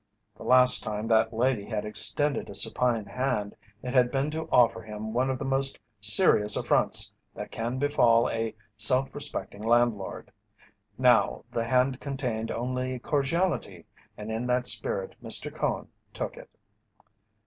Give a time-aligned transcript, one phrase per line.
[0.35, 4.81] The last time that lady had extended a supine hand it had been to offer
[4.81, 10.31] him one of the most serious affronts that can befall a self respecting landlord;
[10.97, 13.85] now the hand contained only cordiality,
[14.17, 15.53] and in that spirit Mr.
[15.53, 16.49] Cone took it.